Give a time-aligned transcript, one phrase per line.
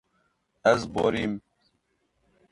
[0.71, 1.33] Ez borîm.